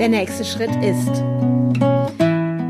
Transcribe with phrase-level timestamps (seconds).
[0.00, 1.10] Der nächste Schritt ist,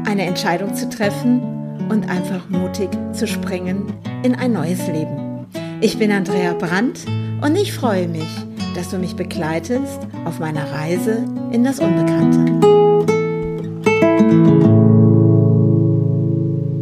[0.05, 3.95] eine Entscheidung zu treffen und einfach mutig zu springen
[4.25, 5.47] in ein neues Leben.
[5.81, 7.07] Ich bin Andrea Brandt
[7.41, 8.27] und ich freue mich,
[8.75, 12.47] dass du mich begleitest auf meiner Reise in das Unbekannte.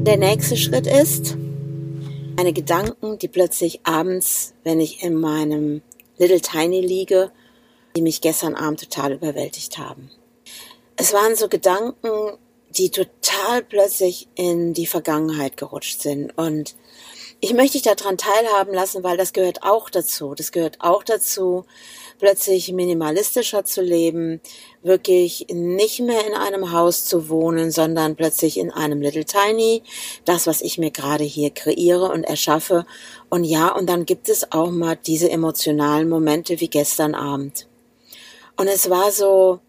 [0.04, 1.36] Der nächste Schritt ist,
[2.38, 5.82] meine Gedanken, die plötzlich abends, wenn ich in meinem
[6.16, 7.32] Little Tiny liege,
[7.94, 10.08] die mich gestern Abend total überwältigt haben.
[11.00, 12.10] Es waren so Gedanken,
[12.70, 16.36] die total plötzlich in die Vergangenheit gerutscht sind.
[16.36, 16.74] Und
[17.38, 20.34] ich möchte dich daran teilhaben lassen, weil das gehört auch dazu.
[20.34, 21.64] Das gehört auch dazu,
[22.18, 24.40] plötzlich minimalistischer zu leben,
[24.82, 29.84] wirklich nicht mehr in einem Haus zu wohnen, sondern plötzlich in einem Little Tiny,
[30.24, 32.86] das, was ich mir gerade hier kreiere und erschaffe.
[33.30, 37.68] Und ja, und dann gibt es auch mal diese emotionalen Momente wie gestern Abend.
[38.56, 39.60] Und es war so,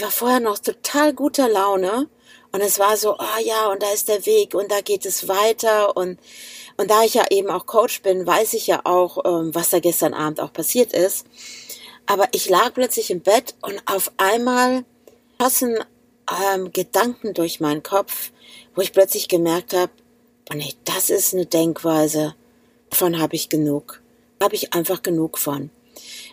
[0.00, 2.08] war vorher noch total guter Laune
[2.52, 5.04] und es war so, ah oh ja, und da ist der Weg und da geht
[5.04, 6.18] es weiter und
[6.80, 9.80] und da ich ja eben auch Coach bin, weiß ich ja auch, ähm, was da
[9.80, 11.26] gestern Abend auch passiert ist.
[12.06, 14.84] Aber ich lag plötzlich im Bett und auf einmal
[15.38, 15.76] passen
[16.54, 18.30] ähm, Gedanken durch meinen Kopf,
[18.76, 19.90] wo ich plötzlich gemerkt habe,
[20.52, 22.36] oh nee, das ist eine Denkweise,
[22.90, 24.00] davon habe ich genug.
[24.40, 25.70] Habe ich einfach genug von.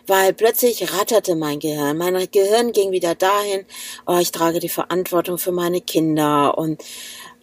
[0.06, 1.96] Weil plötzlich ratterte mein Gehirn.
[1.96, 3.64] Mein Gehirn ging wieder dahin,
[4.06, 6.82] oh, ich trage die Verantwortung für meine Kinder und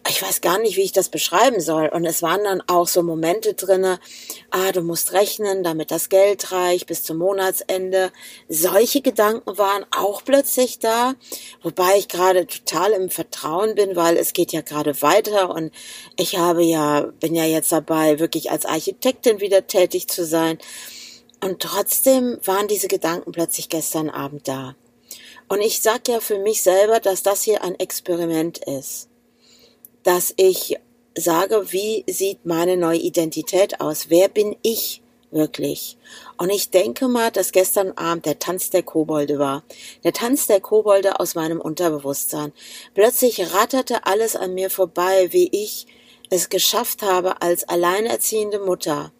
[0.08, 1.88] ich weiß gar nicht, wie ich das beschreiben soll.
[1.88, 3.98] Und es waren dann auch so Momente drinne,
[4.50, 8.12] ah, du musst rechnen, damit das Geld reicht bis zum Monatsende.
[8.48, 11.14] Solche Gedanken waren auch plötzlich da,
[11.62, 15.72] wobei ich gerade total im Vertrauen bin, weil es geht ja gerade weiter und
[16.18, 20.58] ich habe ja, bin ja jetzt dabei, wirklich als Architektin wieder tätig zu sein.
[21.44, 24.76] Und trotzdem waren diese Gedanken plötzlich gestern Abend da.
[25.48, 29.08] Und ich sag ja für mich selber, dass das hier ein Experiment ist
[30.04, 30.76] dass ich
[31.16, 34.10] sage, wie sieht meine neue Identität aus?
[34.10, 35.96] Wer bin ich wirklich?
[36.36, 39.64] Und ich denke mal, dass gestern Abend der Tanz der Kobolde war.
[40.04, 42.52] Der Tanz der Kobolde aus meinem Unterbewusstsein.
[42.94, 45.86] Plötzlich ratterte alles an mir vorbei, wie ich
[46.30, 49.12] es geschafft habe, als alleinerziehende Mutter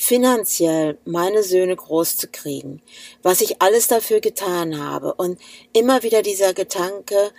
[0.00, 2.80] finanziell meine Söhne groß zu kriegen,
[3.24, 5.40] was ich alles dafür getan habe und
[5.72, 7.32] immer wieder dieser Gedanke,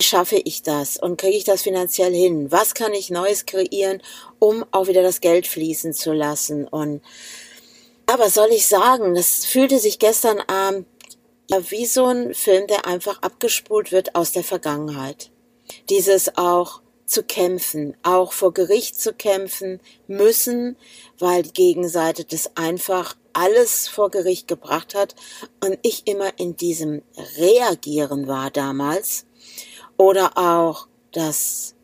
[0.00, 2.50] schaffe ich das und kriege ich das finanziell hin?
[2.50, 4.02] Was kann ich Neues kreieren,
[4.40, 6.66] um auch wieder das Geld fließen zu lassen?
[6.66, 7.02] Und
[8.06, 10.88] aber soll ich sagen, das fühlte sich gestern Abend
[11.48, 15.30] ja wie so ein Film, der einfach abgespult wird aus der Vergangenheit.
[15.88, 20.76] Dieses auch zu kämpfen, auch vor Gericht zu kämpfen müssen,
[21.18, 25.14] weil die Gegenseite das einfach alles vor Gericht gebracht hat
[25.62, 27.02] und ich immer in diesem
[27.38, 29.26] Reagieren war damals.
[29.96, 31.74] Oder auch, ich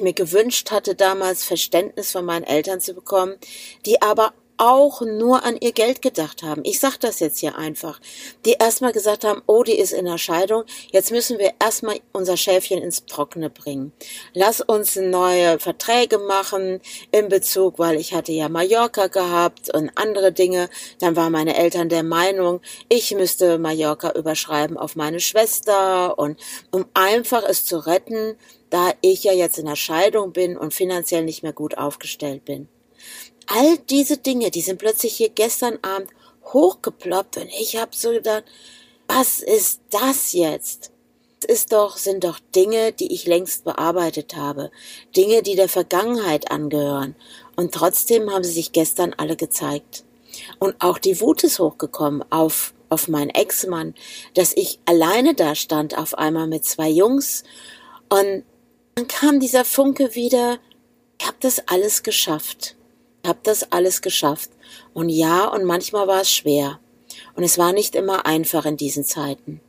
[0.00, 3.36] mir gewünscht hatte, damals Verständnis von meinen Eltern zu bekommen,
[3.84, 6.62] die aber auch nur an ihr Geld gedacht haben.
[6.64, 8.00] Ich sag das jetzt hier einfach.
[8.44, 12.36] Die erstmal gesagt haben, oh, die ist in der Scheidung, jetzt müssen wir erstmal unser
[12.36, 13.92] Schäfchen ins Trockene bringen.
[14.34, 16.80] Lass uns neue Verträge machen
[17.12, 20.68] in Bezug, weil ich hatte ja Mallorca gehabt und andere Dinge.
[20.98, 26.38] Dann waren meine Eltern der Meinung, ich müsste Mallorca überschreiben auf meine Schwester und
[26.70, 28.36] um einfach es zu retten,
[28.70, 32.68] da ich ja jetzt in der Scheidung bin und finanziell nicht mehr gut aufgestellt bin
[33.48, 36.10] all diese Dinge, die sind plötzlich hier gestern Abend
[36.44, 38.44] hochgeploppt und ich habe so gedacht,
[39.06, 40.92] was ist das jetzt?
[41.40, 44.70] Das ist doch, sind doch Dinge, die ich längst bearbeitet habe.
[45.16, 47.14] Dinge, die der Vergangenheit angehören.
[47.56, 50.04] Und trotzdem haben sie sich gestern alle gezeigt.
[50.58, 53.94] Und auch die Wut ist hochgekommen auf, auf meinen Ex-Mann,
[54.34, 57.44] dass ich alleine da stand auf einmal mit zwei Jungs.
[58.08, 58.44] Und
[58.96, 60.58] dann kam dieser Funke wieder,
[61.20, 62.77] ich habe das alles geschafft
[63.28, 64.50] habe das alles geschafft.
[64.92, 66.80] Und ja, und manchmal war es schwer.
[67.36, 69.60] Und es war nicht immer einfach in diesen Zeiten.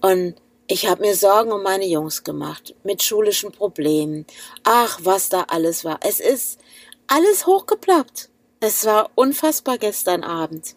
[0.00, 0.36] Und
[0.66, 4.26] ich habe mir Sorgen um meine Jungs gemacht, mit schulischen Problemen.
[4.62, 6.00] Ach, was da alles war.
[6.02, 6.58] Es ist
[7.06, 8.30] alles hochgeploppt.
[8.60, 10.74] Es war unfassbar gestern Abend.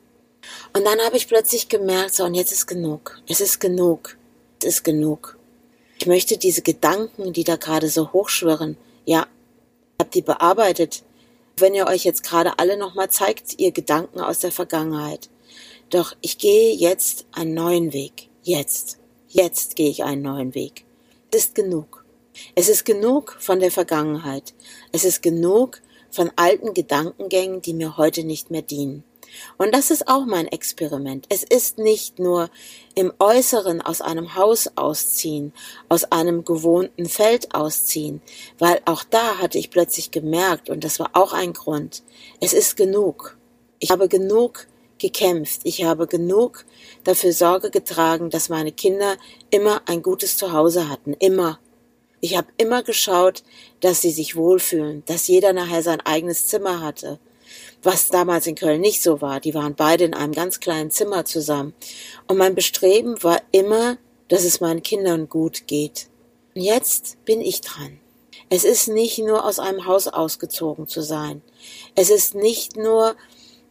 [0.73, 3.21] Und dann habe ich plötzlich gemerkt, so, und jetzt ist genug.
[3.27, 4.17] Es ist genug.
[4.61, 5.37] Es ist genug.
[5.99, 9.25] Ich möchte diese Gedanken, die da gerade so hochschwirren, ja,
[9.97, 11.03] ich habe die bearbeitet
[11.57, 15.29] wenn ihr euch jetzt gerade alle nochmal zeigt, ihr Gedanken aus der Vergangenheit.
[15.89, 18.29] Doch ich gehe jetzt einen neuen Weg.
[18.43, 18.99] Jetzt.
[19.27, 20.85] Jetzt gehe ich einen neuen Weg.
[21.31, 22.05] Es ist genug.
[22.55, 24.53] Es ist genug von der Vergangenheit.
[24.91, 25.81] Es ist genug
[26.11, 29.03] von alten Gedankengängen, die mir heute nicht mehr dienen.
[29.57, 31.25] Und das ist auch mein Experiment.
[31.29, 32.49] Es ist nicht nur
[32.95, 35.53] im Äußeren aus einem Haus ausziehen,
[35.89, 38.21] aus einem gewohnten Feld ausziehen,
[38.59, 42.03] weil auch da hatte ich plötzlich gemerkt, und das war auch ein Grund,
[42.41, 43.37] es ist genug.
[43.79, 45.61] Ich habe genug gekämpft.
[45.63, 46.65] Ich habe genug
[47.03, 49.17] dafür Sorge getragen, dass meine Kinder
[49.49, 51.13] immer ein gutes Zuhause hatten.
[51.13, 51.59] Immer.
[52.19, 53.43] Ich habe immer geschaut,
[53.79, 57.19] dass sie sich wohlfühlen, dass jeder nachher sein eigenes Zimmer hatte
[57.83, 59.39] was damals in Köln nicht so war.
[59.39, 61.73] Die waren beide in einem ganz kleinen Zimmer zusammen.
[62.27, 63.97] Und mein Bestreben war immer,
[64.27, 66.07] dass es meinen Kindern gut geht.
[66.55, 67.99] Und jetzt bin ich dran.
[68.49, 71.41] Es ist nicht nur aus einem Haus ausgezogen zu sein.
[71.95, 73.15] Es ist nicht nur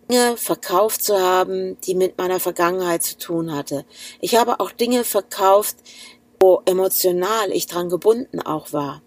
[0.08, 3.84] Dinge verkauft zu haben, die mit meiner Vergangenheit zu tun hatte.
[4.20, 5.76] Ich habe auch Dinge verkauft,
[6.40, 9.02] wo emotional ich dran gebunden auch war.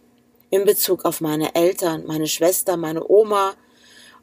[0.50, 3.54] In Bezug auf meine Eltern, meine Schwester, meine Oma,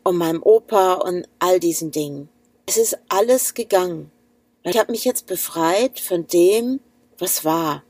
[0.06, 2.28] und meinem Opa und all diesen Dingen.
[2.64, 4.12] Es ist alles gegangen.
[4.62, 6.78] Ich habe mich jetzt befreit von dem,
[7.18, 7.82] was war.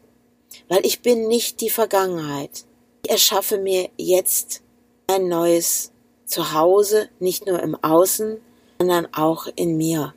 [0.68, 2.64] Weil ich bin nicht die Vergangenheit.
[3.04, 4.62] Ich erschaffe mir jetzt
[5.08, 5.92] ein neues
[6.24, 8.40] Zuhause, nicht nur im Außen,
[8.78, 10.14] sondern auch in mir.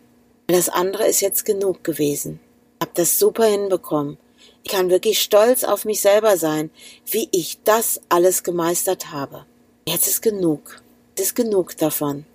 [0.47, 2.39] Das andere ist jetzt genug gewesen.
[2.79, 4.17] Ich habe das super hinbekommen.
[4.63, 6.71] Ich kann wirklich stolz auf mich selber sein,
[7.05, 9.45] wie ich das alles gemeistert habe.
[9.85, 10.81] Jetzt ist genug
[11.19, 12.25] ist genug davon.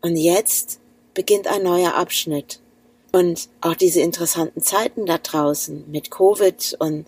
[0.00, 0.80] Und jetzt
[1.14, 2.60] beginnt ein neuer Abschnitt.
[3.12, 7.06] Und auch diese interessanten Zeiten da draußen mit Covid und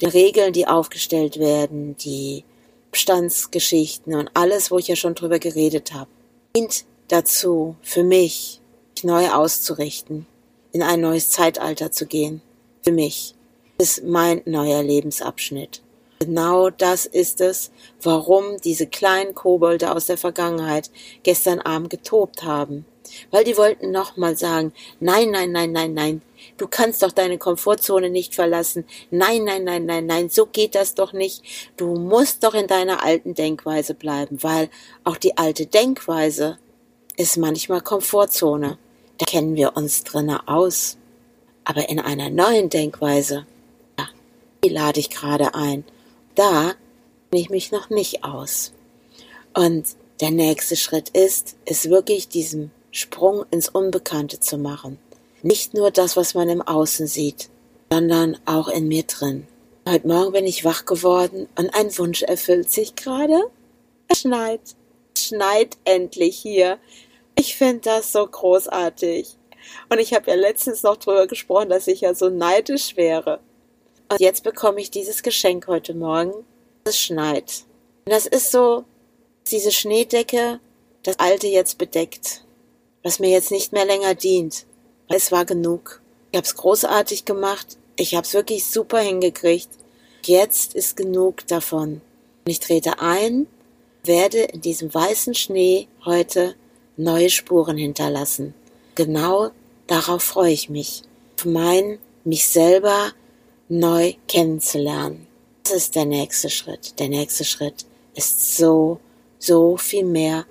[0.00, 2.44] den Regeln, die aufgestellt werden, die
[2.90, 6.10] Abstandsgeschichten und alles, wo ich ja schon drüber geredet habe,
[6.54, 8.60] dient dazu, für mich
[9.02, 10.26] neu auszurichten,
[10.72, 12.42] in ein neues Zeitalter zu gehen.
[12.82, 13.34] Für mich
[13.78, 15.82] ist mein neuer Lebensabschnitt.
[16.20, 17.70] Genau das ist es,
[18.02, 20.90] warum diese kleinen Kobolde aus der Vergangenheit
[21.22, 22.84] gestern Abend getobt haben.
[23.30, 26.22] Weil die wollten nochmal sagen, nein, nein, nein, nein, nein,
[26.56, 28.84] du kannst doch deine Komfortzone nicht verlassen.
[29.10, 31.42] Nein, nein, nein, nein, nein, so geht das doch nicht.
[31.76, 34.68] Du musst doch in deiner alten Denkweise bleiben, weil
[35.04, 36.58] auch die alte Denkweise
[37.16, 38.76] ist manchmal Komfortzone.
[39.18, 40.98] Da kennen wir uns drinnen aus.
[41.64, 43.46] Aber in einer neuen Denkweise,
[43.98, 44.08] ja,
[44.64, 45.84] die lade ich gerade ein
[46.38, 46.74] da
[47.30, 48.72] kenne ich mich noch nicht aus.
[49.54, 49.86] Und
[50.20, 54.98] der nächste Schritt ist, es wirklich diesen Sprung ins Unbekannte zu machen.
[55.42, 57.48] Nicht nur das, was man im Außen sieht,
[57.90, 59.46] sondern auch in mir drin.
[59.88, 63.50] Heute Morgen bin ich wach geworden und ein Wunsch erfüllt sich gerade.
[64.08, 64.60] Es schneit.
[65.16, 66.78] Es schneit endlich hier.
[67.34, 69.36] Ich finde das so großartig.
[69.88, 73.40] Und ich habe ja letztens noch drüber gesprochen, dass ich ja so neidisch wäre.
[74.10, 76.32] Und jetzt bekomme ich dieses Geschenk heute Morgen.
[76.84, 77.64] Es schneit.
[78.06, 78.84] Und das ist so,
[79.50, 80.60] diese Schneedecke,
[81.02, 82.44] das alte jetzt bedeckt,
[83.02, 84.66] was mir jetzt nicht mehr länger dient.
[85.08, 86.00] Es war genug.
[86.32, 87.78] Ich habe es großartig gemacht.
[87.96, 89.68] Ich habe es wirklich super hingekriegt.
[90.24, 92.00] Jetzt ist genug davon.
[92.44, 93.46] Und ich trete ein,
[94.04, 96.54] werde in diesem weißen Schnee heute
[96.96, 98.54] neue Spuren hinterlassen.
[98.94, 99.50] Genau
[99.86, 101.02] darauf freue ich mich.
[101.36, 103.12] Auf mein, mich selber
[103.68, 105.26] neu kennenzulernen.
[105.62, 106.98] Das ist der nächste Schritt.
[106.98, 107.84] Der nächste Schritt
[108.14, 109.00] ist so,
[109.38, 110.46] so viel mehr,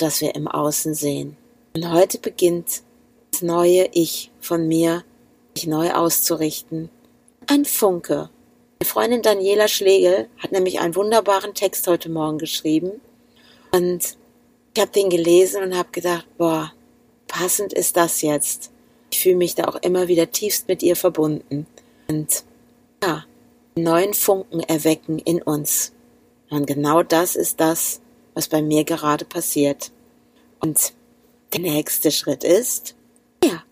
[0.00, 1.36] als wir im Außen sehen.
[1.74, 2.82] Und heute beginnt
[3.30, 5.04] das neue Ich von mir,
[5.54, 6.88] sich neu auszurichten.
[7.46, 8.30] Ein Funke.
[8.80, 13.00] Meine Freundin Daniela Schlegel hat nämlich einen wunderbaren Text heute Morgen geschrieben.
[13.70, 14.16] Und
[14.74, 16.72] ich habe den gelesen und habe gedacht, boah,
[17.28, 18.70] passend ist das jetzt.
[19.10, 21.66] Ich fühle mich da auch immer wieder tiefst mit ihr verbunden.
[22.08, 22.44] Und
[23.02, 23.24] ja,
[23.76, 25.92] neuen Funken erwecken in uns.
[26.50, 28.00] Und genau das ist das,
[28.34, 29.90] was bei mir gerade passiert.
[30.60, 30.92] Und
[31.52, 32.94] der nächste Schritt ist,
[33.42, 33.62] ja,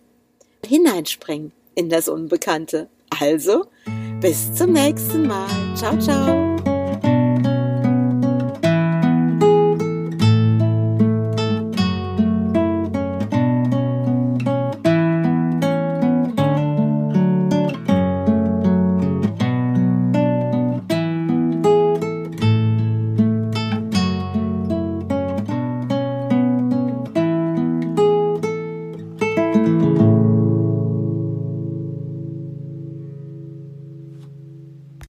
[0.67, 2.89] hineinspringen in das Unbekannte.
[3.19, 3.67] Also,
[4.21, 5.49] bis zum nächsten Mal.
[5.77, 6.50] Ciao, ciao.